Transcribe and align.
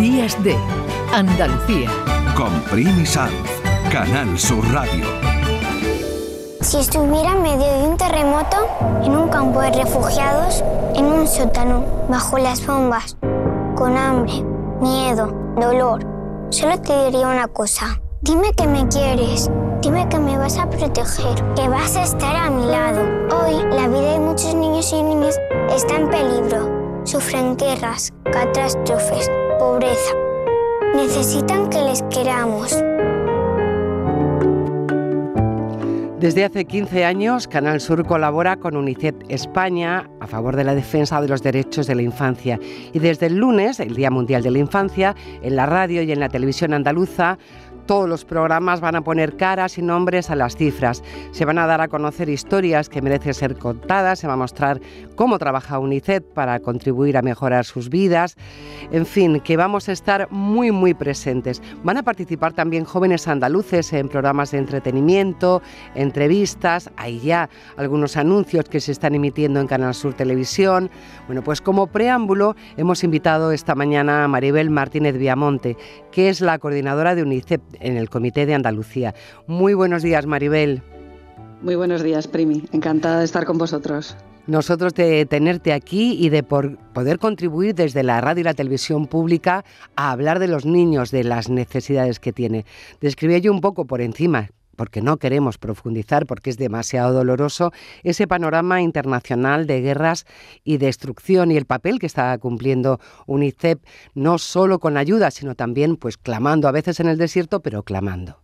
Días 0.00 0.42
de 0.42 0.56
Andalucía. 1.14 1.88
Con 2.34 2.50
Primi 2.62 3.06
Sanz, 3.06 3.32
Canal 3.92 4.36
Sur 4.36 4.66
Radio. 4.72 5.04
Si 6.60 6.78
estuviera 6.78 7.30
en 7.30 7.42
medio 7.42 7.64
de 7.64 7.88
un 7.88 7.96
terremoto, 7.96 8.56
en 9.04 9.16
un 9.16 9.28
campo 9.28 9.60
de 9.60 9.70
refugiados, 9.70 10.64
en 10.96 11.04
un 11.04 11.28
sótano, 11.28 11.84
bajo 12.08 12.38
las 12.38 12.66
bombas, 12.66 13.16
con 13.76 13.96
hambre, 13.96 14.42
miedo, 14.80 15.32
dolor, 15.60 16.04
solo 16.50 16.80
te 16.80 17.04
diría 17.04 17.28
una 17.28 17.46
cosa. 17.46 18.00
Dime 18.22 18.52
que 18.54 18.66
me 18.66 18.88
quieres, 18.88 19.48
dime 19.80 20.08
que 20.08 20.18
me 20.18 20.36
vas 20.38 20.58
a 20.58 20.68
proteger, 20.68 21.36
que 21.54 21.68
vas 21.68 21.94
a 21.94 22.02
estar 22.02 22.34
a 22.34 22.50
mi 22.50 22.66
lado. 22.66 23.02
Hoy 23.30 23.54
la 23.76 23.86
vida 23.86 24.14
de 24.14 24.18
muchos 24.18 24.56
niños 24.56 24.92
y 24.92 25.04
niñas 25.04 25.38
está 25.70 25.94
en 25.94 26.10
peligro. 26.10 26.68
Sufren 27.04 27.56
guerras, 27.56 28.12
catástrofes, 28.24 29.30
pobreza. 29.58 30.14
Necesitan 30.94 31.68
que 31.68 31.82
les 31.82 32.02
queramos. 32.04 32.76
Desde 36.20 36.44
hace 36.44 36.64
15 36.64 37.04
años, 37.04 37.46
Canal 37.46 37.80
Sur 37.80 38.04
colabora 38.04 38.56
con 38.56 38.76
UNICEF 38.76 39.14
España 39.28 40.10
a 40.18 40.26
favor 40.26 40.56
de 40.56 40.64
la 40.64 40.74
defensa 40.74 41.20
de 41.20 41.28
los 41.28 41.44
derechos 41.44 41.86
de 41.86 41.94
la 41.94 42.02
infancia. 42.02 42.58
Y 42.92 42.98
desde 42.98 43.26
el 43.26 43.36
lunes, 43.36 43.78
el 43.78 43.94
Día 43.94 44.10
Mundial 44.10 44.42
de 44.42 44.50
la 44.50 44.58
Infancia, 44.58 45.14
en 45.42 45.54
la 45.54 45.66
radio 45.66 46.02
y 46.02 46.10
en 46.10 46.18
la 46.18 46.28
televisión 46.28 46.74
andaluza, 46.74 47.38
todos 47.88 48.06
los 48.06 48.26
programas 48.26 48.82
van 48.82 48.96
a 48.96 49.00
poner 49.00 49.38
caras 49.38 49.78
y 49.78 49.82
nombres 49.82 50.28
a 50.28 50.36
las 50.36 50.56
cifras. 50.56 51.02
Se 51.30 51.46
van 51.46 51.56
a 51.56 51.66
dar 51.66 51.80
a 51.80 51.88
conocer 51.88 52.28
historias 52.28 52.90
que 52.90 53.00
merecen 53.00 53.32
ser 53.32 53.56
contadas, 53.56 54.18
se 54.18 54.26
va 54.26 54.34
a 54.34 54.36
mostrar 54.36 54.78
cómo 55.16 55.38
trabaja 55.38 55.78
UNICEF 55.78 56.22
para 56.34 56.60
contribuir 56.60 57.16
a 57.16 57.22
mejorar 57.22 57.64
sus 57.64 57.88
vidas. 57.88 58.36
En 58.92 59.06
fin, 59.06 59.40
que 59.40 59.56
vamos 59.56 59.88
a 59.88 59.92
estar 59.92 60.30
muy, 60.30 60.70
muy 60.70 60.92
presentes. 60.92 61.62
Van 61.82 61.96
a 61.96 62.02
participar 62.02 62.52
también 62.52 62.84
jóvenes 62.84 63.26
andaluces 63.26 63.90
en 63.94 64.10
programas 64.10 64.50
de 64.50 64.58
entretenimiento, 64.58 65.62
entrevistas. 65.94 66.90
Hay 66.98 67.20
ya 67.20 67.48
algunos 67.78 68.18
anuncios 68.18 68.66
que 68.66 68.80
se 68.80 68.92
están 68.92 69.14
emitiendo 69.14 69.60
en 69.60 69.66
Canal 69.66 69.94
Sur 69.94 70.12
Televisión. 70.12 70.90
Bueno, 71.26 71.42
pues 71.42 71.62
como 71.62 71.86
preámbulo 71.86 72.54
hemos 72.76 73.02
invitado 73.02 73.50
esta 73.50 73.74
mañana 73.74 74.24
a 74.24 74.28
Maribel 74.28 74.68
Martínez 74.68 75.16
Viamonte, 75.16 75.78
que 76.12 76.28
es 76.28 76.42
la 76.42 76.58
coordinadora 76.58 77.14
de 77.14 77.22
UNICEF 77.22 77.62
en 77.80 77.96
el 77.96 78.08
Comité 78.10 78.46
de 78.46 78.54
Andalucía. 78.54 79.14
Muy 79.46 79.74
buenos 79.74 80.02
días, 80.02 80.26
Maribel. 80.26 80.82
Muy 81.62 81.74
buenos 81.74 82.02
días, 82.02 82.28
Primi. 82.28 82.64
Encantada 82.72 83.18
de 83.18 83.24
estar 83.24 83.44
con 83.44 83.58
vosotros. 83.58 84.16
Nosotros 84.46 84.94
de 84.94 85.26
tenerte 85.26 85.74
aquí 85.74 86.16
y 86.18 86.30
de 86.30 86.42
poder 86.42 87.18
contribuir 87.18 87.74
desde 87.74 88.02
la 88.02 88.20
radio 88.20 88.40
y 88.40 88.44
la 88.44 88.54
televisión 88.54 89.06
pública 89.06 89.64
a 89.94 90.10
hablar 90.10 90.38
de 90.38 90.48
los 90.48 90.64
niños, 90.64 91.10
de 91.10 91.24
las 91.24 91.50
necesidades 91.50 92.18
que 92.18 92.32
tiene. 92.32 92.64
Describí 93.00 93.40
yo 93.42 93.52
un 93.52 93.60
poco 93.60 93.84
por 93.84 94.00
encima, 94.00 94.48
porque 94.78 95.02
no 95.02 95.18
queremos 95.18 95.58
profundizar, 95.58 96.24
porque 96.24 96.50
es 96.50 96.56
demasiado 96.56 97.12
doloroso, 97.12 97.72
ese 98.04 98.26
panorama 98.26 98.80
internacional 98.80 99.66
de 99.66 99.82
guerras 99.82 100.24
y 100.64 100.78
destrucción 100.78 101.50
y 101.50 101.56
el 101.56 101.66
papel 101.66 101.98
que 101.98 102.06
está 102.06 102.38
cumpliendo 102.38 103.00
UNICEF, 103.26 103.80
no 104.14 104.38
solo 104.38 104.78
con 104.78 104.96
ayuda, 104.96 105.30
sino 105.32 105.56
también 105.56 105.96
pues 105.96 106.16
clamando, 106.16 106.68
a 106.68 106.72
veces 106.72 107.00
en 107.00 107.08
el 107.08 107.18
desierto, 107.18 107.60
pero 107.60 107.82
clamando. 107.82 108.40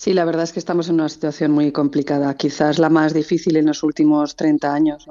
Sí, 0.00 0.14
la 0.14 0.24
verdad 0.24 0.44
es 0.44 0.52
que 0.52 0.60
estamos 0.60 0.88
en 0.88 0.94
una 0.94 1.08
situación 1.08 1.50
muy 1.50 1.72
complicada, 1.72 2.32
quizás 2.36 2.78
la 2.78 2.88
más 2.88 3.12
difícil 3.12 3.56
en 3.56 3.66
los 3.66 3.82
últimos 3.82 4.36
30 4.36 4.72
años. 4.72 5.08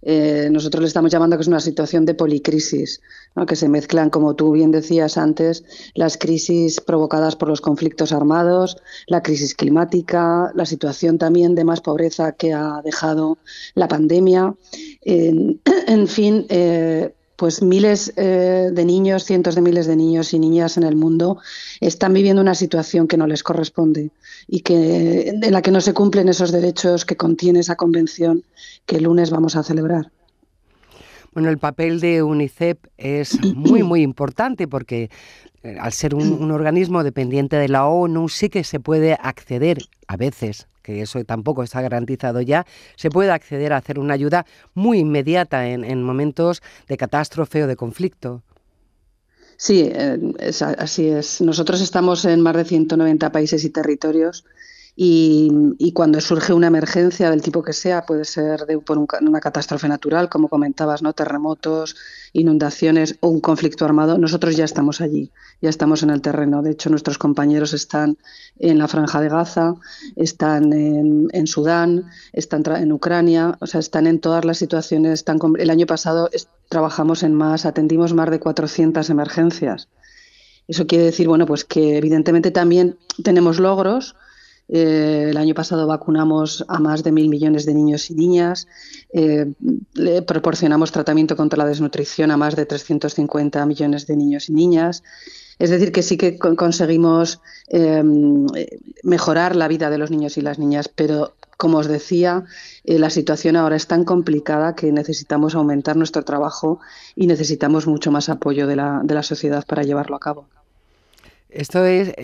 Eh, 0.00 0.48
nosotros 0.52 0.80
le 0.80 0.86
estamos 0.86 1.10
llamando 1.10 1.36
que 1.36 1.42
es 1.42 1.48
una 1.48 1.58
situación 1.58 2.06
de 2.06 2.14
policrisis, 2.14 3.00
que 3.48 3.56
se 3.56 3.68
mezclan, 3.68 4.10
como 4.10 4.36
tú 4.36 4.52
bien 4.52 4.70
decías 4.70 5.18
antes, 5.18 5.64
las 5.94 6.16
crisis 6.16 6.80
provocadas 6.80 7.34
por 7.34 7.48
los 7.48 7.60
conflictos 7.60 8.12
armados, 8.12 8.76
la 9.08 9.24
crisis 9.24 9.56
climática, 9.56 10.52
la 10.54 10.66
situación 10.66 11.18
también 11.18 11.56
de 11.56 11.64
más 11.64 11.80
pobreza 11.80 12.30
que 12.30 12.52
ha 12.52 12.80
dejado 12.84 13.38
la 13.74 13.88
pandemia. 13.88 14.54
en 15.02 15.58
fin, 16.06 16.46
eh, 16.48 17.12
pues 17.38 17.62
miles 17.62 18.12
eh, 18.16 18.70
de 18.72 18.84
niños, 18.84 19.24
cientos 19.24 19.54
de 19.54 19.60
miles 19.60 19.86
de 19.86 19.94
niños 19.94 20.34
y 20.34 20.40
niñas 20.40 20.76
en 20.76 20.82
el 20.82 20.96
mundo 20.96 21.38
están 21.80 22.12
viviendo 22.12 22.42
una 22.42 22.56
situación 22.56 23.06
que 23.06 23.16
no 23.16 23.28
les 23.28 23.44
corresponde 23.44 24.10
y 24.48 24.62
que 24.62 25.28
en 25.28 25.52
la 25.52 25.62
que 25.62 25.70
no 25.70 25.80
se 25.80 25.94
cumplen 25.94 26.28
esos 26.28 26.50
derechos 26.50 27.04
que 27.04 27.16
contiene 27.16 27.60
esa 27.60 27.76
convención 27.76 28.42
que 28.86 28.96
el 28.96 29.04
lunes 29.04 29.30
vamos 29.30 29.54
a 29.54 29.62
celebrar. 29.62 30.10
Bueno, 31.32 31.48
el 31.50 31.58
papel 31.58 32.00
de 32.00 32.24
UNICEF 32.24 32.78
es 32.96 33.38
muy, 33.54 33.84
muy 33.84 34.02
importante 34.02 34.66
porque 34.66 35.08
eh, 35.62 35.76
al 35.80 35.92
ser 35.92 36.16
un, 36.16 36.50
organismo 36.50 37.04
dependiente 37.04 37.54
de 37.54 37.68
la 37.68 37.86
ONU 37.86 38.28
sí 38.28 38.48
que 38.48 38.64
se 38.64 38.80
puede 38.80 39.12
acceder 39.12 39.78
a 40.08 40.16
veces 40.16 40.66
que 40.88 41.02
eso 41.02 41.22
tampoco 41.24 41.62
está 41.62 41.82
garantizado 41.82 42.40
ya, 42.40 42.64
se 42.96 43.10
puede 43.10 43.30
acceder 43.30 43.74
a 43.74 43.76
hacer 43.76 43.98
una 43.98 44.14
ayuda 44.14 44.46
muy 44.72 45.00
inmediata 45.00 45.68
en, 45.68 46.02
momentos 46.02 46.62
de 46.88 46.96
catástrofe 46.96 47.64
o 47.64 47.66
de 47.66 47.76
conflicto. 47.76 48.42
Sí, 49.58 49.90
eh, 49.92 50.18
así 50.78 51.08
es. 51.08 51.42
Nosotros 51.42 51.82
estamos 51.82 52.24
en 52.24 52.40
más 52.40 52.56
de 52.56 52.64
190 52.64 53.30
países 53.32 53.64
y 53.64 53.70
territorios 53.70 54.46
y, 55.00 55.92
cuando 55.92 56.20
surge 56.20 56.52
una 56.52 56.66
emergencia 56.66 57.30
del 57.30 57.40
tipo 57.40 57.62
que 57.62 57.72
sea, 57.72 58.04
puede 58.04 58.24
ser 58.24 58.66
de, 58.66 58.80
por 58.80 58.98
una 58.98 59.38
catástrofe 59.38 59.86
natural, 59.86 60.28
como 60.28 60.48
comentabas, 60.48 61.02
¿no? 61.02 61.12
terremotos, 61.12 61.94
inundaciones 62.32 63.16
o 63.20 63.28
un 63.28 63.40
conflicto 63.40 63.84
armado, 63.84 64.18
nosotros 64.18 64.56
ya 64.56 64.64
estamos 64.64 65.00
allí, 65.00 65.30
ya 65.62 65.70
estamos 65.70 66.02
en 66.02 66.10
el 66.10 66.20
terreno. 66.20 66.62
De 66.62 66.72
hecho, 66.72 66.90
nuestros 66.90 67.16
compañeros 67.16 67.74
están 67.74 68.18
en 68.58 68.78
la 68.78 68.88
franja 68.88 69.20
de 69.20 69.28
Gaza, 69.28 69.76
están 70.16 70.72
en, 70.72 71.46
Sudán, 71.46 72.06
están 72.32 72.64
en 72.66 72.90
Ucrania, 72.90 73.56
o 73.60 73.68
sea, 73.68 73.78
están 73.78 74.08
en 74.08 74.18
todas 74.18 74.44
las 74.44 74.58
situaciones. 74.58 75.24
El 75.58 75.70
año 75.70 75.86
pasado 75.86 76.28
trabajamos 76.68 77.22
en 77.22 77.34
más, 77.34 77.66
atendimos 77.66 78.14
más 78.14 78.32
de 78.32 78.40
400 78.40 79.08
emergencias. 79.10 79.86
Eso 80.66 80.88
quiere 80.88 81.04
decir, 81.04 81.28
bueno, 81.28 81.46
pues 81.46 81.64
que 81.64 81.98
evidentemente 81.98 82.50
también 82.50 82.98
tenemos 83.22 83.60
logros, 83.60 84.16
eh, 84.68 85.28
el 85.30 85.36
año 85.36 85.54
pasado 85.54 85.86
vacunamos 85.86 86.64
a 86.68 86.78
más 86.78 87.02
de 87.02 87.12
mil 87.12 87.28
millones 87.28 87.64
de 87.64 87.74
niños 87.74 88.10
y 88.10 88.14
niñas. 88.14 88.68
Eh, 89.12 89.46
le 89.94 90.22
proporcionamos 90.22 90.92
tratamiento 90.92 91.36
contra 91.36 91.58
la 91.58 91.66
desnutrición 91.66 92.30
a 92.30 92.36
más 92.36 92.54
de 92.54 92.66
350 92.66 93.64
millones 93.66 94.06
de 94.06 94.16
niños 94.16 94.48
y 94.48 94.52
niñas. 94.52 95.02
Es 95.58 95.70
decir, 95.70 95.90
que 95.90 96.02
sí 96.02 96.16
que 96.16 96.38
conseguimos 96.38 97.40
em, 97.66 98.46
mejorar 99.02 99.56
la 99.56 99.66
vida 99.66 99.90
de 99.90 99.98
los 99.98 100.10
niños 100.10 100.38
y 100.38 100.40
las 100.40 100.58
niñas, 100.58 100.88
pero 100.88 101.34
como 101.56 101.78
os 101.78 101.88
decía, 101.88 102.44
eh, 102.84 103.00
la 103.00 103.10
situación 103.10 103.56
ahora 103.56 103.74
es 103.74 103.88
tan 103.88 104.04
complicada 104.04 104.76
que 104.76 104.92
necesitamos 104.92 105.56
aumentar 105.56 105.96
nuestro 105.96 106.22
trabajo 106.24 106.78
y 107.16 107.26
necesitamos 107.26 107.88
mucho 107.88 108.12
más 108.12 108.28
apoyo 108.28 108.68
de 108.68 108.76
la 108.76 109.22
sociedad 109.24 109.66
para 109.66 109.82
llevarlo 109.82 110.14
a 110.14 110.20
cabo. 110.20 110.46
Esto 111.50 111.84
es, 111.86 112.14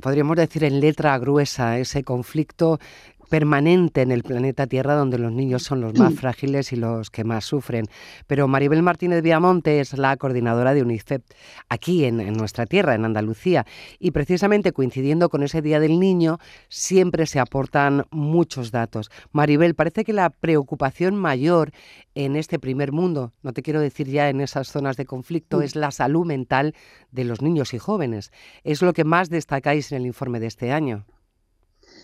podríamos 0.00 0.36
decir, 0.36 0.64
en 0.64 0.80
letra 0.80 1.16
gruesa, 1.18 1.78
ese 1.78 2.02
conflicto 2.02 2.80
permanente 3.28 4.02
en 4.02 4.12
el 4.12 4.22
planeta 4.22 4.66
Tierra 4.66 4.94
donde 4.94 5.18
los 5.18 5.32
niños 5.32 5.62
son 5.62 5.80
los 5.80 5.98
más 5.98 6.14
frágiles 6.14 6.72
y 6.72 6.76
los 6.76 7.10
que 7.10 7.24
más 7.24 7.44
sufren. 7.44 7.86
Pero 8.26 8.48
Maribel 8.48 8.82
Martínez 8.82 9.22
Viamonte 9.22 9.80
es 9.80 9.96
la 9.96 10.16
coordinadora 10.16 10.74
de 10.74 10.82
UNICEF 10.82 11.22
aquí 11.68 12.04
en, 12.04 12.16
nuestra 12.34 12.66
tierra, 12.66 12.94
en 12.94 13.04
Andalucía, 13.04 13.66
y 13.98 14.10
precisamente 14.10 14.72
coincidiendo 14.72 15.28
con 15.28 15.42
ese 15.42 15.62
Día 15.62 15.80
del 15.80 15.98
Niño 15.98 16.38
siempre 16.68 17.26
se 17.26 17.40
aportan 17.40 18.04
muchos 18.10 18.70
datos. 18.70 19.10
Maribel, 19.32 19.74
parece 19.74 20.04
que 20.04 20.12
la 20.12 20.30
preocupación 20.30 21.16
mayor 21.16 21.72
en 22.14 22.36
este 22.36 22.58
primer 22.58 22.92
mundo, 22.92 23.32
no 23.42 23.52
te 23.52 23.62
quiero 23.62 23.80
decir 23.80 24.08
ya 24.08 24.28
en 24.28 24.40
esas 24.40 24.68
zonas 24.68 24.96
de 24.96 25.06
conflicto, 25.06 25.58
mm. 25.58 25.62
es 25.62 25.76
la 25.76 25.90
salud 25.90 26.26
mental 26.26 26.74
de 27.10 27.24
los 27.24 27.42
niños 27.42 27.74
y 27.74 27.78
jóvenes. 27.78 28.32
Es 28.64 28.82
lo 28.82 28.92
que 28.92 29.04
más 29.04 29.28
destacáis 29.30 29.92
en 29.92 29.98
el 29.98 30.06
informe 30.06 30.40
de 30.40 30.46
este 30.46 30.72
año. 30.72 31.04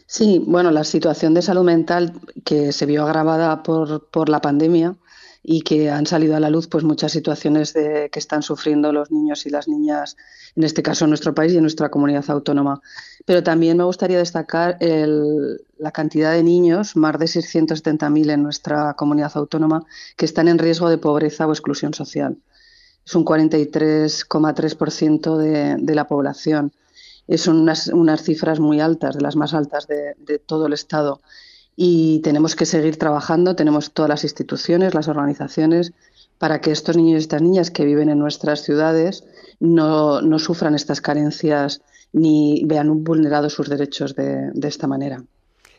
Sí, 0.07 0.43
bueno, 0.47 0.71
la 0.71 0.85
situación 0.85 1.35
de 1.35 1.43
salud 1.43 1.65
mental 1.65 2.13
que 2.45 2.73
se 2.73 2.87
vio 2.87 3.05
agravada 3.05 3.63
por, 3.63 4.09
por 4.11 4.29
la 4.29 4.41
pandemia 4.41 4.97
y 5.43 5.63
que 5.63 5.91
han 5.91 6.07
salido 6.07 6.37
a 6.37 6.41
la 6.41 6.51
luz 6.51 6.69
pues 6.69 6.85
muchas 6.85 7.11
situaciones 7.13 7.73
de, 7.73 8.11
que 8.11 8.19
están 8.19 8.43
sufriendo 8.43 8.93
los 8.93 9.11
niños 9.11 9.47
y 9.47 9.51
las 9.51 9.69
niñas, 9.69 10.17
en 10.55 10.65
este 10.65 10.83
caso 10.83 11.05
en 11.05 11.11
nuestro 11.11 11.35
país 11.35 11.53
y 11.53 11.57
en 11.57 11.63
nuestra 11.63 11.91
comunidad 11.91 12.25
autónoma. 12.29 12.81
Pero 13.25 13.43
también 13.43 13.77
me 13.77 13.85
gustaría 13.85 14.19
destacar 14.19 14.79
la 14.81 15.91
cantidad 15.91 16.33
de 16.33 16.45
niños, 16.45 16.97
más 16.97 17.19
de 17.19 17.27
670.000 17.27 18.33
en 18.33 18.43
nuestra 18.43 18.95
comunidad 18.95 19.33
autónoma, 19.35 19.85
que 20.17 20.27
están 20.27 20.49
en 20.49 20.59
riesgo 20.59 20.89
de 20.89 20.99
pobreza 20.99 21.47
o 21.47 21.53
exclusión 21.53 21.95
social. 21.95 22.39
Es 23.05 23.15
un 23.17 23.25
43,3% 23.25 25.37
de, 25.37 25.77
de 25.77 25.95
la 25.95 26.07
población 26.07 26.73
son 27.37 27.59
unas, 27.59 27.89
unas 27.89 28.23
cifras 28.23 28.61
muy 28.61 28.81
altas, 28.81 29.17
de 29.17 29.23
las 29.23 29.37
más 29.37 29.55
altas 29.55 29.87
de, 29.87 30.39
todo 30.39 30.67
el 30.67 30.73
Estado. 30.73 31.21
Y 31.77 32.21
tenemos 32.21 32.55
que 32.55 32.67
seguir 32.67 32.99
trabajando, 32.99 33.57
tenemos 33.57 33.93
todas 33.93 34.09
las 34.09 34.25
instituciones, 34.25 34.95
las 34.95 35.09
organizaciones, 35.09 35.93
para 36.39 36.61
que 36.61 36.71
estos 36.71 36.97
niños 36.97 37.21
y 37.21 37.23
estas 37.23 37.43
niñas 37.43 37.71
que 37.71 37.85
viven 37.85 38.09
en 38.09 38.19
nuestras 38.19 38.63
ciudades 38.63 39.25
no, 39.61 40.21
no 40.21 40.39
sufran 40.39 40.75
estas 40.75 41.01
carencias 41.01 41.81
ni 42.13 42.63
vean 42.67 43.05
vulnerados 43.05 43.55
sus 43.55 43.69
derechos 43.69 44.15
de, 44.15 44.51
de 44.53 44.69
esta 44.69 44.87
manera. 44.87 45.25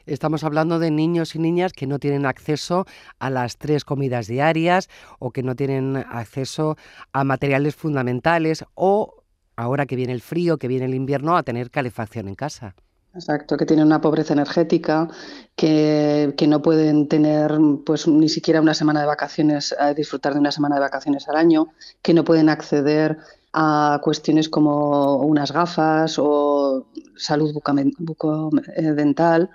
Estamos 0.05 0.43
hablando 0.43 0.79
de 0.79 0.91
niños 0.91 1.33
y 1.35 1.39
niñas 1.39 1.71
que 1.71 1.87
no 1.87 1.97
tienen 1.97 2.25
acceso 2.25 2.85
a 3.19 3.29
las 3.29 3.57
tres 3.57 3.85
comidas 3.85 4.27
diarias 4.27 4.89
o 5.19 5.31
que 5.31 5.43
no 5.43 5.55
tienen 5.55 5.95
acceso 5.95 6.75
a 7.13 7.23
materiales 7.23 7.75
fundamentales 7.75 8.65
o, 8.75 9.22
ahora 9.55 9.85
que 9.85 9.95
viene 9.95 10.13
el 10.13 10.21
frío, 10.21 10.57
que 10.57 10.67
viene 10.67 10.85
el 10.85 10.95
invierno, 10.95 11.38
a 11.38 11.44
tener 11.44 11.69
calefacción 11.69 12.27
en 12.27 12.35
casa. 12.35 12.75
Exacto, 13.15 13.57
que 13.57 13.67
tienen 13.67 13.85
una 13.85 14.01
pobreza 14.01 14.33
energética, 14.33 15.07
que, 15.55 16.33
no 16.47 16.61
pueden 16.63 17.07
tener 17.07 17.51
pues 17.85 18.07
ni 18.07 18.27
siquiera 18.27 18.59
una 18.59 18.73
semana 18.73 19.01
de 19.01 19.05
vacaciones, 19.05 19.75
a 19.77 19.94
disfrutar 19.94 20.33
de 20.33 20.39
una 20.39 20.51
semana 20.51 20.75
de 20.75 20.81
vacaciones 20.81 21.29
al 21.29 21.35
año, 21.35 21.67
que 22.01 22.15
no 22.15 22.23
pueden 22.23 22.50
acceder 22.50 23.19
a 23.53 24.00
cuestiones 24.03 24.50
como 24.50 25.17
unas 25.17 25.51
gafas 25.51 26.15
o 26.17 26.88
salud 27.15 27.53
bucodental, 28.00 29.44
eh, 29.44 29.47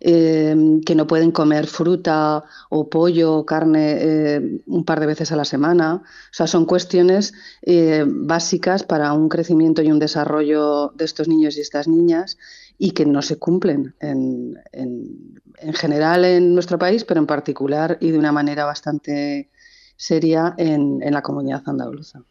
que 0.00 0.94
no 0.94 1.06
pueden 1.06 1.32
comer 1.32 1.66
fruta 1.66 2.44
o 2.70 2.88
pollo 2.88 3.34
o 3.34 3.46
carne 3.46 3.96
eh, 3.98 4.60
un 4.66 4.84
par 4.84 5.00
de 5.00 5.06
veces 5.06 5.32
a 5.32 5.36
la 5.36 5.44
semana. 5.44 5.96
O 5.96 6.32
sea, 6.32 6.46
son 6.46 6.66
cuestiones 6.66 7.34
eh, 7.62 8.04
básicas 8.06 8.84
para 8.84 9.12
un 9.12 9.28
crecimiento 9.28 9.82
y 9.82 9.90
un 9.90 9.98
desarrollo 9.98 10.92
de 10.94 11.04
estos 11.04 11.28
niños 11.28 11.56
y 11.56 11.60
estas 11.60 11.88
niñas 11.88 12.38
y 12.78 12.92
que 12.92 13.06
no 13.06 13.22
se 13.22 13.38
cumplen 13.38 13.94
en, 14.00 14.56
en 14.72 15.74
general 15.74 16.24
en 16.24 16.54
nuestro 16.54 16.78
país, 16.78 17.04
pero 17.04 17.20
en 17.20 17.26
particular 17.26 17.98
y 18.00 18.10
de 18.10 18.18
una 18.18 18.32
manera 18.32 18.64
bastante 18.64 19.50
seria 19.96 20.54
en, 20.56 21.02
en 21.02 21.12
la 21.12 21.22
comunidad 21.22 21.62
andaluza. 21.66 22.22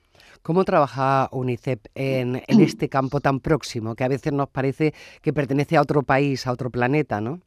¿Cómo 0.41 0.63
trabaja 0.63 1.27
UNICEF 1.33 1.79
en, 1.93 2.41
en, 2.47 2.61
este 2.61 2.87
campo 2.87 3.19
tan 3.19 3.41
próximo, 3.41 3.95
que 3.95 4.05
a 4.05 4.07
veces 4.07 4.31
nos 4.31 4.47
parece 4.47 4.93
que 5.21 5.33
pertenece 5.33 5.75
a 5.75 5.81
otro 5.81 6.03
país, 6.03 6.47
a 6.47 6.53
otro 6.53 6.69
planeta, 6.69 7.19
¿no? 7.19 7.41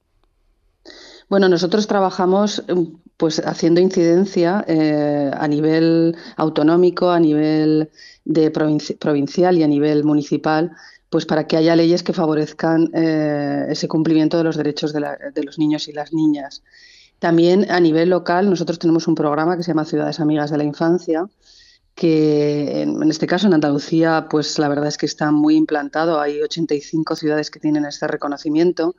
Bueno, 1.31 1.49
nosotros 1.49 1.87
trabajamos 1.87 2.65
pues 3.17 3.39
haciendo 3.39 3.81
incidencia 3.81 4.65
eh, 4.67 5.31
a 5.33 5.47
nivel 5.47 6.17
autonómico, 6.37 7.11
a 7.11 7.21
nivel 7.21 7.91
de 8.25 8.51
provincial 8.51 9.57
y 9.57 9.63
a 9.63 9.69
nivel 9.69 10.03
municipal, 10.03 10.73
pues 11.09 11.27
para 11.27 11.47
que 11.47 11.57
haya 11.57 11.77
leyes 11.77 12.03
que 12.03 12.13
favorezcan 12.13 12.91
eh, 12.95 13.67
ese 13.69 13.87
cumplimiento 13.87 14.39
de 14.39 14.45
los 14.45 14.57
derechos 14.57 14.93
de, 14.93 15.01
la, 15.01 15.19
de 15.33 15.45
los 15.45 15.57
niños 15.57 15.87
y 15.87 15.93
las 15.93 16.13
niñas. 16.13 16.65
También 17.21 17.71
a 17.71 17.79
nivel 17.79 18.11
local 18.11 18.51
nosotros 18.51 18.81
tenemos 18.81 19.07
un 19.07 19.15
programa 19.15 19.57
que 19.57 19.63
se 19.63 19.69
llama 19.69 19.85
Ciudades 19.85 20.19
Amigas 20.19 20.51
de 20.51 20.59
la 20.59 20.65
Infancia, 20.65 21.29
que 21.95 22.83
en, 22.83 23.09
este 23.09 23.29
caso 23.29 23.47
en 23.47 23.55
Andalucía, 23.55 24.27
pues 24.29 24.59
la 24.59 24.69
verdad 24.69 24.89
es 24.89 24.99
que 24.99 25.07
está 25.07 25.31
muy 25.31 25.55
implantado. 25.55 26.21
Hay 26.21 26.43
85 26.43 27.15
ciudades 27.15 27.53
que 27.53 27.61
tienen 27.61 27.85
este 27.85 28.09
reconocimiento 28.09 28.97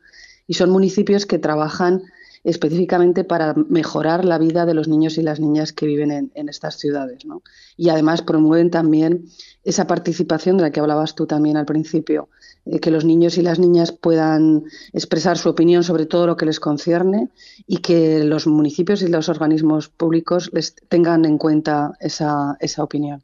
y 0.47 0.53
son 0.53 0.69
municipios 0.69 1.25
que 1.25 1.37
trabajan 1.37 2.03
específicamente 2.43 3.23
para 3.23 3.53
mejorar 3.53 4.25
la 4.25 4.37
vida 4.37 4.65
de 4.65 4.73
los 4.73 4.87
niños 4.87 5.17
y 5.17 5.21
las 5.21 5.39
niñas 5.39 5.73
que 5.73 5.85
viven 5.85 6.31
en, 6.33 6.49
estas 6.49 6.77
ciudades. 6.77 7.25
¿no? 7.25 7.43
Y 7.77 7.89
además 7.89 8.21
promueven 8.21 8.71
también 8.71 9.25
esa 9.63 9.87
participación 9.87 10.57
de 10.57 10.63
la 10.63 10.71
que 10.71 10.79
hablabas 10.79 11.15
tú 11.15 11.27
también 11.27 11.57
al 11.57 11.65
principio, 11.65 12.29
eh, 12.65 12.79
que 12.79 12.91
los 12.91 13.05
niños 13.05 13.37
y 13.37 13.41
las 13.41 13.59
niñas 13.59 13.91
puedan 13.91 14.63
expresar 14.91 15.37
su 15.37 15.49
opinión 15.49 15.83
sobre 15.83 16.05
todo 16.05 16.25
lo 16.25 16.37
que 16.37 16.45
les 16.45 16.59
concierne 16.59 17.29
y 17.67 17.77
que 17.77 18.23
los 18.23 18.47
municipios 18.47 19.01
y 19.03 19.07
los 19.07 19.29
organismos 19.29 19.89
públicos 19.89 20.49
les 20.53 20.75
tengan 20.89 21.25
en 21.25 21.37
cuenta 21.37 21.93
esa, 21.99 22.57
esa 22.59 22.83
opinión. 22.83 23.23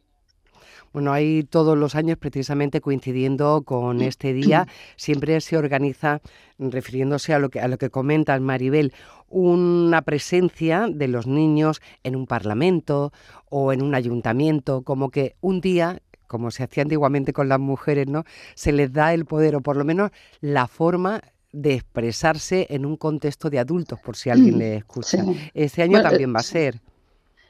Bueno, 0.97 1.13
hay 1.13 1.43
todos 1.43 1.77
los 1.77 1.93
años, 1.93 2.17
precisamente 2.17 2.81
coincidiendo 2.81 3.61
con 3.61 4.01
este 4.01 4.33
día, 4.33 4.67
siempre 4.95 5.39
se 5.41 5.55
organiza, 5.55 6.21
refiriéndose 6.57 7.35
a 7.35 7.37
lo 7.37 7.49
que, 7.49 7.59
a 7.59 7.67
lo 7.67 7.77
que 7.77 7.91
comentas, 7.91 8.41
Maribel, 8.41 8.91
una 9.29 10.01
presencia 10.01 10.87
de 10.91 11.07
los 11.07 11.27
niños 11.27 11.81
en 12.03 12.15
un 12.15 12.25
parlamento 12.25 13.13
o 13.47 13.73
en 13.73 13.83
un 13.83 13.93
ayuntamiento, 13.93 14.81
como 14.81 15.11
que 15.11 15.35
un 15.39 15.61
día 15.61 16.01
como 16.25 16.49
se 16.49 16.63
hacía 16.63 16.81
antiguamente 16.81 17.31
con 17.31 17.47
las 17.47 17.59
mujeres, 17.59 18.07
¿no? 18.07 18.23
Se 18.55 18.71
les 18.71 18.91
da 18.91 19.13
el 19.13 19.25
poder 19.25 19.55
o 19.55 19.61
por 19.61 19.77
lo 19.77 19.85
menos 19.85 20.09
la 20.41 20.67
forma 20.67 21.21
de 21.51 21.75
expresarse 21.75 22.65
en 22.71 22.87
un 22.87 22.97
contexto 22.97 23.51
de 23.51 23.59
adultos, 23.59 23.99
por 23.99 24.15
si 24.15 24.31
alguien 24.31 24.57
le 24.57 24.77
escucha. 24.77 25.23
Este 25.53 25.83
año 25.83 26.01
también 26.01 26.33
va 26.33 26.39
a 26.39 26.43
ser. 26.43 26.81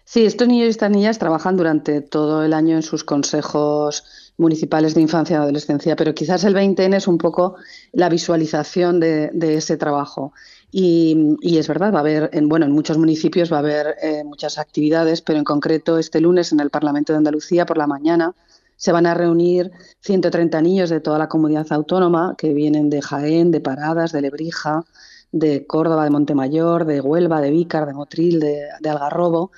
Sí, 0.10 0.26
estos 0.26 0.48
niños 0.48 0.68
y 0.68 0.70
estas 0.70 0.90
niñas 0.90 1.20
trabajan 1.20 1.58
durante 1.58 2.00
todo 2.00 2.46
el 2.46 2.54
año 2.54 2.78
en 2.78 2.82
sus 2.82 3.04
consejos 3.04 4.32
municipales 4.38 4.96
de 4.96 5.02
infancia 5.02 5.34
y 5.34 5.38
adolescencia, 5.38 5.98
pero 5.98 6.16
quizás 6.16 6.46
el 6.46 6.56
20N 6.56 6.96
es 6.96 7.10
un 7.10 7.18
poco 7.18 7.58
la 7.92 8.08
visualización 8.08 9.02
de, 9.02 9.30
ese 9.58 9.76
trabajo. 9.76 10.32
Y, 10.72 11.36
es 11.58 11.68
verdad, 11.68 11.92
va 11.94 11.98
a 11.98 12.00
haber, 12.00 12.30
en, 12.32 12.48
bueno, 12.48 12.66
en 12.66 12.72
muchos 12.72 12.98
municipios 12.98 13.52
va 13.52 13.58
a 13.58 13.60
haber 13.60 13.98
eh, 14.02 14.24
muchas 14.24 14.58
actividades, 14.58 15.22
pero 15.22 15.40
en 15.40 15.44
concreto 15.44 15.98
este 15.98 16.22
lunes 16.22 16.54
en 16.54 16.62
el 16.62 16.70
Parlamento 16.70 17.12
de 17.12 17.18
Andalucía 17.18 17.66
por 17.66 17.78
la 17.78 17.86
mañana 17.86 18.34
se 18.78 18.94
van 18.94 19.08
a 19.08 19.14
reunir 19.14 19.72
130 20.00 20.62
niños 20.62 20.90
de 20.90 21.02
toda 21.02 21.18
la 21.18 21.28
comunidad 21.28 21.68
autónoma 21.72 22.36
que 22.38 22.54
vienen 22.54 22.90
de 22.90 23.02
Jaén, 23.02 23.52
de 23.52 23.60
Paradas, 23.60 24.14
de 24.14 24.22
Lebrija, 24.22 24.86
de 25.34 25.68
Córdoba, 25.68 26.06
de 26.06 26.12
Montemayor, 26.12 26.86
de 26.86 27.02
Huelva, 27.02 27.42
de 27.42 27.52
Vícar, 27.52 27.86
de 27.86 27.94
Motril, 27.94 28.40
de 28.40 28.90
Algarrobo 28.90 29.52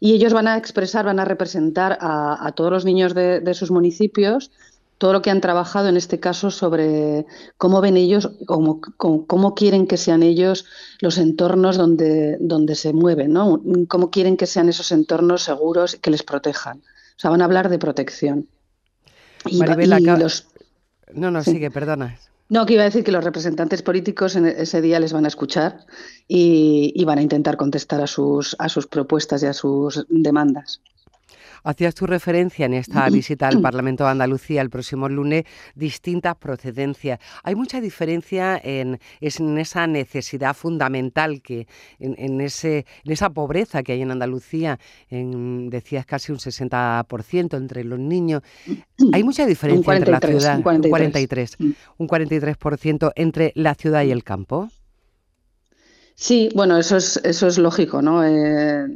y 0.00 0.12
ellos 0.12 0.32
van 0.32 0.48
a 0.48 0.56
expresar, 0.56 1.04
van 1.04 1.20
a 1.20 1.24
representar 1.24 1.98
a, 2.00 2.52
todos 2.54 2.70
los 2.70 2.84
niños 2.84 3.14
de, 3.14 3.54
sus 3.54 3.70
municipios 3.70 4.50
todo 4.98 5.12
lo 5.12 5.20
que 5.20 5.30
han 5.30 5.42
trabajado 5.42 5.88
en 5.88 5.98
este 5.98 6.20
caso 6.20 6.50
sobre 6.50 7.26
cómo 7.58 7.82
ven 7.82 7.98
ellos, 7.98 8.30
cómo, 8.46 8.80
cómo, 8.96 9.54
quieren 9.54 9.86
que 9.86 9.98
sean 9.98 10.22
ellos 10.22 10.64
los 11.00 11.18
entornos 11.18 11.76
donde, 11.76 12.38
donde 12.40 12.74
se 12.74 12.94
mueven, 12.94 13.32
¿no? 13.34 13.60
cómo 13.88 14.10
quieren 14.10 14.38
que 14.38 14.46
sean 14.46 14.70
esos 14.70 14.92
entornos 14.92 15.42
seguros 15.42 15.96
que 15.96 16.10
les 16.10 16.22
protejan. 16.22 16.78
O 16.78 17.18
sea, 17.18 17.30
van 17.30 17.42
a 17.42 17.44
hablar 17.44 17.68
de 17.68 17.78
protección. 17.78 18.48
Y, 19.44 19.62
los... 19.62 20.48
No, 21.12 21.30
no, 21.30 21.42
sigue, 21.42 21.70
perdona. 21.70 22.18
No, 22.48 22.64
que 22.64 22.74
iba 22.74 22.82
a 22.82 22.86
decir 22.86 23.02
que 23.02 23.10
los 23.10 23.24
representantes 23.24 23.82
políticos 23.82 24.36
en 24.36 24.46
ese 24.46 24.80
día 24.80 25.00
les 25.00 25.12
van 25.12 25.24
a 25.24 25.28
escuchar 25.28 25.84
y, 26.28 27.04
van 27.04 27.18
a 27.18 27.22
intentar 27.22 27.56
contestar 27.56 28.00
a 28.00 28.06
sus, 28.06 28.54
a 28.60 28.68
sus 28.68 28.86
propuestas 28.86 29.42
y 29.42 29.46
a 29.46 29.52
sus 29.52 30.06
demandas. 30.08 30.80
Hacías 31.64 31.94
tu 31.94 32.06
referencia 32.06 32.66
en 32.66 32.74
esta 32.74 33.08
visita 33.08 33.48
al 33.48 33.60
Parlamento 33.60 34.04
de 34.04 34.10
Andalucía 34.10 34.62
el 34.62 34.70
próximo 34.70 35.08
lunes, 35.08 35.44
distintas 35.74 36.36
procedencias. 36.36 37.18
Hay 37.42 37.54
mucha 37.54 37.80
diferencia 37.80 38.60
en, 38.62 38.98
esa 39.20 39.86
necesidad 39.86 40.54
fundamental 40.54 41.42
que 41.42 41.66
en, 41.98 42.40
ese, 42.40 42.86
en 43.04 43.12
esa 43.12 43.30
pobreza 43.30 43.82
que 43.82 43.92
hay 43.92 44.02
en 44.02 44.10
Andalucía, 44.10 44.78
en, 45.08 45.70
decías 45.70 46.06
casi 46.06 46.32
un 46.32 46.38
60% 46.38 47.56
entre 47.56 47.84
los 47.84 47.98
niños. 47.98 48.42
Hay 49.12 49.24
mucha 49.24 49.46
diferencia 49.46 49.96
entre 49.96 50.12
la 50.12 50.20
ciudad, 50.20 50.56
un 50.56 50.62
43, 50.62 51.56
un 51.98 52.08
43%, 52.08 53.12
entre 53.16 53.52
la 53.54 53.74
ciudad 53.74 54.02
y 54.04 54.10
el 54.10 54.24
campo. 54.24 54.68
Sí, 56.14 56.48
bueno, 56.54 56.78
eso 56.78 56.96
es, 56.96 57.20
eso 57.24 57.46
es 57.46 57.58
lógico, 57.58 58.00
¿no? 58.00 58.24
Eh, 58.24 58.86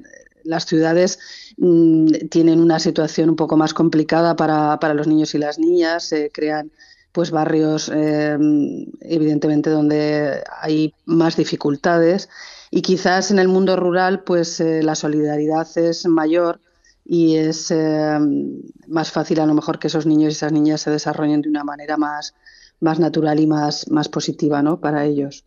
las 0.44 0.66
ciudades 0.66 1.18
mm, 1.56 2.28
tienen 2.30 2.60
una 2.60 2.78
situación 2.78 3.30
un 3.30 3.36
poco 3.36 3.56
más 3.56 3.74
complicada 3.74 4.36
para, 4.36 4.78
para 4.80 4.94
los 4.94 5.06
niños 5.06 5.34
y 5.34 5.38
las 5.38 5.58
niñas, 5.58 6.04
se 6.04 6.30
crean 6.30 6.70
pues 7.12 7.30
barrios 7.30 7.88
em, 7.88 8.86
evidentemente 9.00 9.70
donde 9.70 10.42
hay 10.60 10.94
más 11.06 11.36
dificultades 11.36 12.28
y 12.70 12.82
quizás 12.82 13.30
en 13.30 13.38
el 13.40 13.48
mundo 13.48 13.76
rural 13.76 14.22
pues 14.22 14.60
eh, 14.60 14.82
la 14.82 14.94
solidaridad 14.94 15.66
es 15.76 16.06
mayor 16.06 16.60
y 17.04 17.36
es 17.36 17.70
em, 17.72 18.62
más 18.86 19.10
fácil 19.10 19.40
a 19.40 19.46
lo 19.46 19.54
mejor 19.54 19.78
que 19.78 19.88
esos 19.88 20.06
niños 20.06 20.34
y 20.34 20.36
esas 20.36 20.52
niñas 20.52 20.82
se 20.82 20.90
desarrollen 20.90 21.42
de 21.42 21.48
una 21.48 21.64
manera 21.64 21.96
más, 21.96 22.34
más 22.78 23.00
natural 23.00 23.40
y 23.40 23.46
más, 23.46 23.90
más 23.90 24.08
positiva 24.08 24.62
¿no? 24.62 24.78
para 24.80 25.04
ellos. 25.04 25.44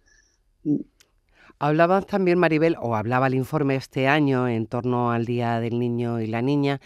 Hablabas 1.60 2.05
también, 2.05 2.39
Maribel, 2.39 2.75
o 2.81 2.95
hablaba 2.95 3.27
el 3.27 3.36
informe 3.36 3.75
este 3.75 4.07
año 4.07 4.48
en 4.48 4.67
torno 4.67 5.12
al 5.12 5.25
Día 5.25 5.60
del 5.60 5.79
Niño 5.79 6.19
y 6.19 6.27
la 6.27 6.41
Niña 6.41 6.81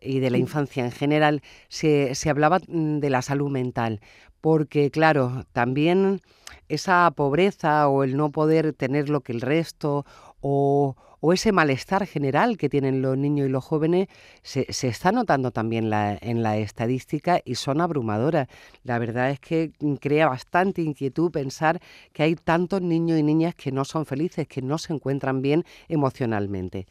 y 0.00 0.20
de 0.20 0.30
la 0.30 0.38
infancia 0.38 0.84
en 0.84 0.92
general, 0.92 1.42
se, 1.68 2.14
se 2.14 2.30
hablaba 2.30 2.58
mm, 2.68 2.98
de 2.98 3.10
la 3.10 3.22
salud 3.22 3.50
mental, 3.50 4.00
porque 4.40 4.90
claro, 4.90 5.44
también 5.52 6.20
esa 6.68 7.10
pobreza 7.14 7.88
o 7.88 8.04
el 8.04 8.16
no 8.16 8.30
poder 8.30 8.72
tener 8.74 9.08
lo 9.08 9.20
que 9.22 9.32
el 9.32 9.40
resto 9.40 10.04
o, 10.40 10.96
ese 11.32 11.50
malestar 11.52 12.06
general 12.06 12.56
que 12.56 12.68
tienen 12.68 13.02
los 13.02 13.18
niños 13.18 13.48
y 13.48 13.50
los 13.50 13.64
jóvenes 13.64 14.08
se, 14.42 14.72
se 14.72 14.88
está 14.88 15.10
notando 15.10 15.50
también 15.50 15.92
en 15.92 16.42
la 16.42 16.58
estadística 16.58 17.40
y 17.44 17.56
son 17.56 17.80
abrumadoras. 17.80 18.48
La 18.84 18.98
verdad 18.98 19.30
es 19.30 19.40
que 19.40 19.72
crea 20.00 20.28
bastante 20.28 20.82
inquietud 20.82 21.32
pensar 21.32 21.80
que 22.12 22.22
hay 22.22 22.36
tantos 22.36 22.82
niños 22.82 23.18
y 23.18 23.22
niñas 23.22 23.54
que 23.56 23.72
no 23.72 23.84
son 23.84 24.06
felices, 24.06 24.46
que 24.46 24.62
no 24.62 24.78
se 24.78 24.92
encuentran 24.92 25.42
bien 25.42 25.64
emocionalmente. 25.88 26.86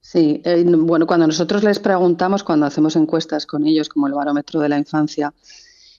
Sí, 0.00 0.40
eh, 0.44 0.64
bueno, 0.66 1.06
cuando 1.06 1.26
nosotros 1.26 1.62
les 1.62 1.78
preguntamos, 1.78 2.42
cuando 2.42 2.66
hacemos 2.66 2.96
encuestas 2.96 3.46
con 3.46 3.66
ellos, 3.66 3.88
como 3.88 4.06
el 4.06 4.14
barómetro 4.14 4.58
de 4.60 4.68
la 4.68 4.78
infancia, 4.78 5.32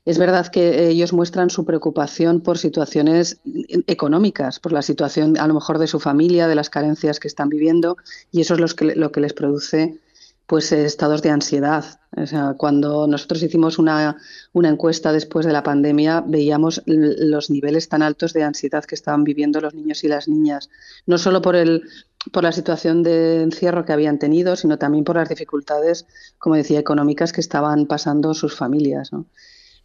es 0.03 0.17
verdad 0.17 0.47
que 0.47 0.87
ellos 0.87 1.13
muestran 1.13 1.49
su 1.49 1.63
preocupación 1.63 2.41
por 2.41 2.57
situaciones 2.57 3.39
económicas, 3.87 4.59
por 4.59 4.71
la 4.71 4.81
situación 4.81 5.37
a 5.37 5.47
lo 5.47 5.53
mejor 5.53 5.77
de 5.77 5.87
su 5.87 5.99
familia, 5.99 6.47
de 6.47 6.55
las 6.55 6.69
carencias 6.69 7.19
que 7.19 7.27
están 7.27 7.49
viviendo, 7.49 7.97
y 8.31 8.41
eso 8.41 8.55
es 8.55 8.59
lo 8.59 9.11
que, 9.11 9.21
les 9.21 9.33
produce 9.33 9.99
pues 10.47 10.71
estados 10.71 11.21
de 11.21 11.29
ansiedad. 11.29 11.85
O 12.17 12.25
sea, 12.25 12.55
cuando 12.57 13.07
nosotros 13.07 13.43
hicimos 13.43 13.79
una, 13.79 14.17
una, 14.51 14.69
encuesta 14.69 15.13
después 15.13 15.45
de 15.45 15.53
la 15.53 15.63
pandemia, 15.63 16.21
veíamos 16.27 16.81
los 16.85 17.49
niveles 17.49 17.87
tan 17.87 18.01
altos 18.01 18.33
de 18.33 18.43
ansiedad 18.43 18.83
que 18.83 18.95
estaban 18.95 19.23
viviendo 19.23 19.61
los 19.61 19.73
niños 19.73 20.03
y 20.03 20.09
las 20.09 20.27
niñas, 20.27 20.69
no 21.05 21.17
solo 21.17 21.41
por 21.41 21.55
el 21.55 21.83
por 22.31 22.43
la 22.43 22.51
situación 22.51 23.01
de 23.01 23.41
encierro 23.41 23.83
que 23.83 23.93
habían 23.93 24.19
tenido, 24.19 24.55
sino 24.55 24.77
también 24.77 25.03
por 25.03 25.15
las 25.15 25.29
dificultades, 25.29 26.05
como 26.37 26.55
decía, 26.55 26.79
económicas 26.79 27.33
que 27.33 27.41
estaban 27.41 27.87
pasando 27.87 28.33
sus 28.33 28.55
familias. 28.55 29.11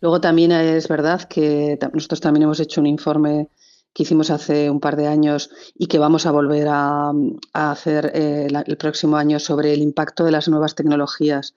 Luego 0.01 0.21
también 0.21 0.53
es 0.53 0.89
verdad 0.89 1.23
que 1.23 1.79
nosotros 1.93 2.21
también 2.21 2.45
hemos 2.45 2.61
hecho 2.61 2.81
un 2.81 2.87
informe 2.87 3.49
que 3.97 4.03
hicimos 4.03 4.31
hace 4.31 4.69
un 4.69 4.79
par 4.79 4.97
de 4.97 5.07
años 5.07 5.51
y 5.75 5.87
que 5.87 5.99
vamos 5.99 6.27
a 6.27 6.31
volver 6.31 6.69
a, 6.69 7.13
hacer 7.55 8.13
eh, 8.15 8.47
el 8.67 8.77
próximo 8.77 9.17
año 9.17 9.39
sobre 9.39 9.73
el 9.73 9.81
impacto 9.81 10.25
de 10.25 10.33
las 10.33 10.49
nuevas 10.49 10.75
tecnologías 10.75 11.55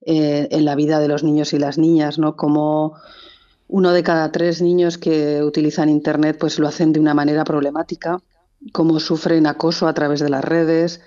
eh, 0.00 0.48
en 0.50 0.64
la 0.64 0.74
vida 0.74 1.00
de 1.00 1.08
los 1.08 1.22
niños 1.22 1.52
y 1.52 1.58
las 1.58 1.76
niñas, 1.76 2.18
¿no? 2.18 2.34
Como 2.34 2.94
uno 3.68 3.92
de 3.92 4.02
cada 4.02 4.32
tres 4.32 4.62
niños 4.62 4.96
que 4.96 5.42
utilizan 5.42 5.90
Internet 5.90 6.38
pues 6.40 6.58
lo 6.58 6.66
hacen 6.66 6.92
de 6.92 7.00
una 7.00 7.12
manera 7.12 7.44
problemática, 7.44 8.22
como 8.72 8.98
sufren 8.98 9.46
acoso 9.46 9.86
a 9.86 9.94
través 9.94 10.20
de 10.20 10.30
las 10.30 10.44
redes, 10.44 11.02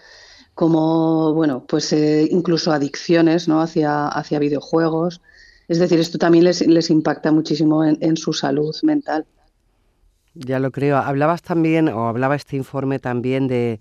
como, 0.53 1.33
bueno, 1.33 1.65
pues 1.67 1.91
eh, 1.93 2.27
incluso 2.29 2.71
adicciones 2.71 3.47
¿no? 3.47 3.59
hacia, 3.59 4.07
hacia 4.07 4.39
videojuegos. 4.39 5.21
Es 5.67 5.79
decir, 5.79 5.99
esto 5.99 6.17
también 6.17 6.43
les, 6.43 6.65
les 6.65 6.89
impacta 6.89 7.31
muchísimo 7.31 7.83
en 7.83 8.17
su 8.17 8.33
salud 8.33 8.75
mental. 8.83 9.25
Ya 10.35 10.59
lo 10.59 10.71
creo. 10.71 10.97
Hablabas 10.97 11.41
también, 11.41 11.87
o 11.87 12.07
hablaba 12.07 12.35
este 12.35 12.57
informe 12.57 12.99
también 12.99 13.47
de 13.47 13.79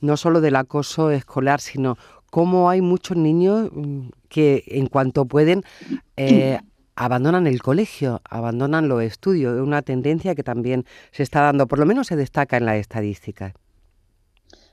no 0.00 0.16
solo 0.16 0.40
del 0.40 0.56
acoso 0.56 1.10
escolar, 1.10 1.60
sino 1.60 1.98
cómo 2.30 2.70
hay 2.70 2.80
muchos 2.80 3.16
niños 3.16 3.70
mm, 3.72 4.08
que 4.28 4.62
en 4.68 4.86
cuanto 4.86 5.26
pueden 5.26 5.64
eh, 6.16 6.60
abandonan 6.96 7.48
el 7.48 7.60
colegio, 7.60 8.22
abandonan 8.30 8.88
los 8.88 9.02
estudios. 9.02 9.56
Es 9.56 9.62
una 9.62 9.82
tendencia 9.82 10.36
que 10.36 10.44
también 10.44 10.84
se 11.10 11.24
está 11.24 11.40
dando, 11.40 11.66
por 11.66 11.80
lo 11.80 11.86
menos 11.86 12.06
se 12.06 12.14
destaca 12.14 12.56
en 12.56 12.66
la 12.66 12.76
estadística. 12.76 13.52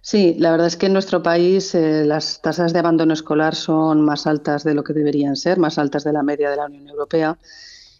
Sí, 0.05 0.35
la 0.37 0.51
verdad 0.51 0.67
es 0.67 0.75
que 0.75 0.87
en 0.87 0.93
nuestro 0.93 1.23
país 1.23 1.73
eh, 1.75 2.03
las 2.03 2.41
tasas 2.41 2.73
de 2.73 2.79
abandono 2.79 3.13
escolar 3.13 3.55
son 3.55 4.01
más 4.01 4.27
altas 4.27 4.65
de 4.65 4.73
lo 4.73 4.83
que 4.83 4.91
deberían 4.91 5.37
ser, 5.37 5.57
más 5.59 5.77
altas 5.77 6.03
de 6.03 6.11
la 6.11 6.23
media 6.23 6.49
de 6.49 6.57
la 6.57 6.65
Unión 6.65 6.89
Europea 6.89 7.37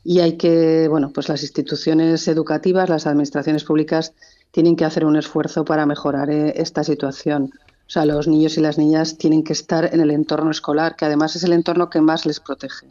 y 0.04 0.20
hay 0.20 0.38
que, 0.38 0.88
bueno, 0.90 1.12
pues 1.14 1.30
las 1.30 1.44
instituciones 1.44 2.28
educativas, 2.28 2.90
las 2.90 3.08
administraciones 3.08 3.64
públicas 3.64 4.14
tienen 4.52 4.76
que 4.76 4.84
hacer 4.86 5.06
un 5.06 5.16
esfuerzo 5.16 5.64
para 5.64 5.86
mejorar 5.86 6.30
eh, 6.30 6.54
esta 6.58 6.84
situación. 6.84 7.52
O 7.88 7.90
sea, 7.90 8.06
los 8.06 8.28
niños 8.28 8.58
y 8.58 8.62
las 8.62 8.78
niñas 8.78 9.18
tienen 9.18 9.44
que 9.44 9.54
estar 9.54 9.94
en 9.94 10.02
el 10.02 10.12
entorno 10.12 10.52
escolar, 10.52 10.98
que 10.98 11.06
además 11.06 11.38
es 11.38 11.44
el 11.46 11.54
entorno 11.54 11.90
que 11.90 12.02
más 12.02 12.26
les 12.26 12.42
protege. 12.42 12.88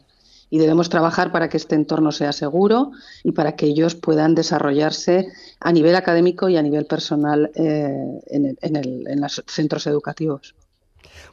Y 0.53 0.59
debemos 0.59 0.87
trabajar 0.89 1.31
para 1.31 1.49
que 1.49 1.57
este 1.57 1.73
entorno 1.73 2.11
sea 2.11 2.31
seguro 2.31 2.91
y 3.23 3.31
para 3.31 3.55
que 3.55 3.65
ellos 3.65 3.95
puedan 3.95 4.35
desarrollarse 4.35 5.27
a 5.59 5.71
nivel 5.71 5.95
académico 5.95 6.47
y 6.47 6.57
a 6.57 6.61
nivel 6.61 6.85
personal 6.85 7.49
eh, 7.55 8.19
en 8.27 9.21
los 9.21 9.43
centros 9.47 9.87
educativos. 9.87 10.53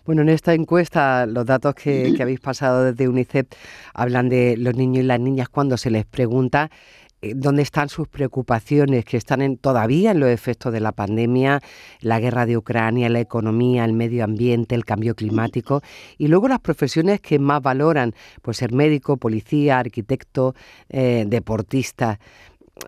Bueno, 0.05 0.23
en 0.23 0.31
esta 0.31 0.55
encuesta, 0.55 1.27
los 1.27 1.47
datos 1.47 1.75
que, 1.75 2.17
habéis 2.21 2.41
pasado 2.41 2.85
desde 2.85 3.09
UNICEF 3.09 3.47
hablan 3.95 4.29
de 4.29 4.57
los 4.57 4.75
niños 4.75 5.05
y 5.05 5.07
las 5.07 5.21
niñas 5.21 5.49
cuando 5.49 5.77
se 5.77 5.91
les 5.91 6.07
pregunta 6.07 6.71
dónde 7.23 7.63
están 7.63 7.89
sus 7.89 8.09
preocupaciones, 8.09 9.05
que 9.05 9.17
están 9.17 9.43
en, 9.43 9.57
todavía 9.57 10.13
en 10.13 10.21
los 10.21 10.31
efectos 10.31 10.73
de 10.73 10.81
la 10.81 10.93
pandemia, 10.93 11.61
la 12.01 12.21
guerra 12.21 12.47
de 12.47 12.57
Ucrania, 12.57 13.09
la 13.09 13.21
economía, 13.21 13.85
el 13.85 13.93
medio 13.93 14.25
ambiente, 14.25 14.75
el 14.75 14.85
cambio 14.85 15.15
climático, 15.15 15.83
y 16.19 16.29
luego 16.29 16.49
las 16.49 16.61
profesiones 16.61 17.21
que 17.21 17.39
más 17.39 17.63
valoran, 17.63 18.15
pues 18.43 18.59
ser 18.59 18.73
médico, 18.73 19.17
policía, 19.17 19.79
arquitecto, 19.79 20.55
eh, 20.89 21.25
deportista. 21.27 22.19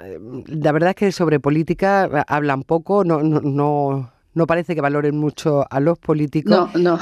Eh, 0.02 0.18
la 0.46 0.72
verdad 0.72 0.90
es 0.90 0.96
que 0.96 1.12
sobre 1.12 1.40
política 1.40 2.24
hablan 2.26 2.62
poco, 2.62 3.04
no, 3.04 3.22
no, 3.22 3.40
no 3.40 4.11
no 4.34 4.46
parece 4.46 4.74
que 4.74 4.80
valoren 4.80 5.16
mucho 5.16 5.66
a 5.68 5.80
los 5.80 5.98
políticos. 5.98 6.70
No, 6.74 6.98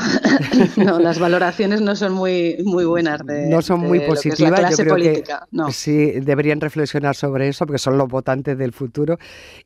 no, 0.77 0.99
las 1.01 1.19
valoraciones 1.19 1.81
no 1.81 1.95
son 1.95 2.13
muy, 2.13 2.59
muy 2.65 2.85
buenas. 2.85 3.23
no 3.25 3.63
son 3.63 3.81
muy 3.81 4.01
positivas. 4.01 4.77
Yo 4.77 4.85
creo 4.85 4.97
que 4.97 5.73
sí 5.73 6.13
deberían 6.21 6.61
reflexionar 6.61 7.15
sobre 7.15 7.49
eso 7.49 7.67
porque 7.67 7.79
son 7.79 7.99
los 7.99 8.09
votantes 8.09 8.59
del 8.59 8.73
futuro. 8.73 9.19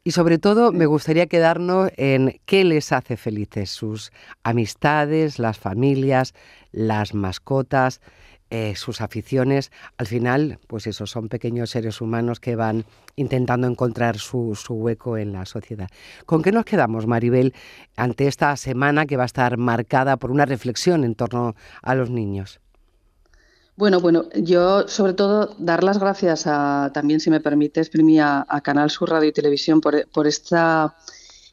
Y 0.02 0.10
sobre 0.10 0.38
todo 0.38 0.72
me 0.72 0.86
gustaría 0.86 1.26
quedarnos 1.26 1.90
en 1.96 2.40
qué 2.44 2.64
les 2.64 2.92
hace 2.92 3.16
felices 3.16 3.70
sus 3.70 4.12
amistades, 4.42 5.38
las 5.38 5.58
familias, 5.58 6.34
las 6.72 7.14
mascotas. 7.14 8.00
Eh, 8.56 8.76
sus 8.76 9.00
aficiones, 9.00 9.72
al 9.96 10.06
final, 10.06 10.60
pues 10.68 10.86
esos 10.86 11.10
son 11.10 11.28
pequeños 11.28 11.70
seres 11.70 12.00
humanos 12.00 12.38
que 12.38 12.54
van 12.54 12.84
intentando 13.16 13.66
encontrar 13.66 14.18
su, 14.18 14.56
hueco 14.68 15.18
en 15.18 15.32
la 15.32 15.44
sociedad. 15.44 15.88
¿Con 16.24 16.40
qué 16.40 16.52
nos 16.52 16.64
quedamos, 16.64 17.08
Maribel, 17.08 17.52
ante 17.96 18.28
esta 18.28 18.56
semana 18.56 19.06
que 19.06 19.16
va 19.16 19.24
a 19.24 19.26
estar 19.26 19.56
marcada 19.56 20.18
por 20.18 20.30
una 20.30 20.46
reflexión 20.46 21.02
en 21.02 21.16
torno 21.16 21.56
a 21.82 21.96
los 21.96 22.10
niños? 22.10 22.60
Bueno, 23.74 23.98
bueno, 23.98 24.26
yo 24.36 24.86
sobre 24.86 25.14
todo 25.14 25.56
dar 25.58 25.82
las 25.82 25.98
gracias 25.98 26.46
a, 26.46 26.92
también, 26.94 27.18
si 27.18 27.30
me 27.30 27.40
permites, 27.40 27.90
Primi, 27.90 28.20
a, 28.20 28.46
Canal 28.62 28.88
Sur 28.88 29.10
Radio 29.10 29.30
y 29.30 29.32
Televisión 29.32 29.80
por, 29.80 30.08
por 30.10 30.28
esta, 30.28 30.94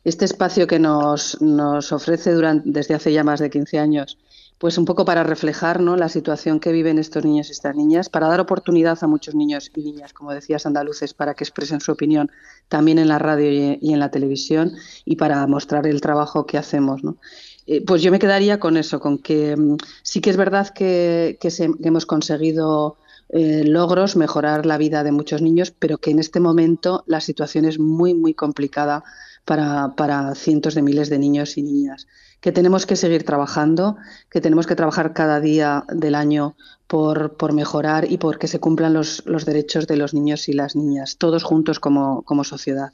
este 0.03 0.25
espacio 0.25 0.67
que 0.67 0.77
nos, 0.77 1.41
nos 1.41 1.91
ofrece 1.93 2.31
durante, 2.31 2.69
desde 2.69 2.93
hace 2.93 3.11
ya 3.11 3.23
más 3.23 3.39
de 3.39 3.49
15 3.49 3.79
años 3.79 4.19
pues 4.61 4.77
un 4.77 4.85
poco 4.85 5.05
para 5.05 5.23
reflejar 5.23 5.81
¿no? 5.81 5.97
la 5.97 6.07
situación 6.07 6.59
que 6.59 6.71
viven 6.71 6.99
estos 6.99 7.25
niños 7.25 7.49
y 7.49 7.51
estas 7.51 7.75
niñas, 7.75 8.09
para 8.09 8.27
dar 8.27 8.39
oportunidad 8.39 8.95
a 9.01 9.07
muchos 9.07 9.33
niños 9.33 9.71
y 9.75 9.81
niñas, 9.81 10.13
como 10.13 10.31
decías, 10.33 10.67
andaluces, 10.67 11.15
para 11.15 11.33
que 11.33 11.43
expresen 11.43 11.81
su 11.81 11.91
opinión 11.91 12.29
también 12.69 12.99
en 12.99 13.07
la 13.07 13.17
radio 13.17 13.49
y 13.81 13.91
en 13.91 13.99
la 13.99 14.11
televisión 14.11 14.73
y 15.03 15.15
para 15.15 15.47
mostrar 15.47 15.87
el 15.87 15.99
trabajo 15.99 16.45
que 16.45 16.59
hacemos. 16.59 17.03
¿no? 17.03 17.17
Eh, 17.65 17.83
pues 17.83 18.03
yo 18.03 18.11
me 18.11 18.19
quedaría 18.19 18.59
con 18.59 18.77
eso, 18.77 18.99
con 18.99 19.17
que 19.17 19.57
mm, 19.57 19.77
sí 20.03 20.21
que 20.21 20.29
es 20.29 20.37
verdad 20.37 20.69
que, 20.69 21.39
hemos 21.81 22.05
conseguido 22.05 22.97
eh, 23.29 23.63
logros, 23.65 24.15
mejorar 24.15 24.67
la 24.67 24.77
vida 24.77 25.03
de 25.03 25.11
muchos 25.11 25.41
niños, 25.41 25.71
pero 25.71 25.97
que 25.97 26.11
en 26.11 26.19
este 26.19 26.39
momento 26.39 27.03
la 27.07 27.19
situación 27.19 27.65
es 27.65 27.79
muy, 27.79 28.13
muy 28.13 28.35
complicada 28.35 29.03
para, 29.43 29.95
para 29.97 30.35
cientos 30.35 30.75
de 30.75 30.83
miles 30.83 31.09
de 31.09 31.17
niños 31.17 31.57
y 31.57 31.63
niñas 31.63 32.05
que 32.41 32.51
tenemos 32.51 32.85
que 32.85 32.95
seguir 32.95 33.23
trabajando, 33.23 33.95
que 34.29 34.41
tenemos 34.41 34.67
que 34.67 34.75
trabajar 34.75 35.13
cada 35.13 35.39
día 35.39 35.85
del 35.87 36.15
año 36.15 36.55
por, 36.87 37.37
por 37.37 37.53
mejorar 37.53 38.11
y 38.11 38.17
por 38.17 38.39
que 38.39 38.47
se 38.47 38.59
cumplan 38.59 38.93
los, 38.93 39.23
los, 39.25 39.45
derechos 39.45 39.87
de 39.87 39.95
los 39.95 40.13
niños 40.13 40.49
y 40.49 40.53
las 40.53 40.75
niñas, 40.75 41.17
todos 41.17 41.43
juntos 41.43 41.79
como, 41.79 42.23
como 42.23 42.43
sociedad. 42.43 42.91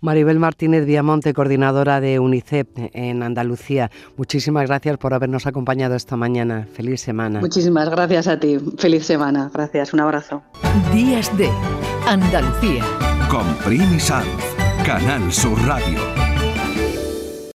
Maribel 0.00 0.38
Martínez 0.38 0.84
Viamonte, 0.84 1.32
coordinadora 1.32 2.00
de 2.00 2.18
UNICEF 2.18 2.68
en 2.76 3.22
Andalucía. 3.22 3.90
Muchísimas 4.16 4.66
gracias 4.68 4.98
por 4.98 5.14
habernos 5.14 5.46
acompañado 5.46 5.94
esta 5.94 6.16
mañana. 6.16 6.68
Feliz 6.70 7.00
semana. 7.00 7.40
Muchísimas 7.40 7.88
gracias 7.88 8.28
a 8.28 8.38
ti. 8.38 8.58
Feliz 8.76 9.06
semana. 9.06 9.50
Gracias. 9.52 9.94
Un 9.94 10.00
abrazo. 10.00 10.42
Días 10.92 11.34
de 11.38 11.50
Andalucía. 12.06 12.84
Con 13.30 13.46
Primi 13.64 13.98
Canal 14.84 15.32
Sur 15.32 15.58
Radio. 15.66 16.25